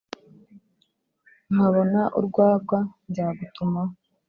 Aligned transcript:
nkabona 1.53 2.01
urwagwa 2.17 2.79
nzagutumaho 3.09 3.93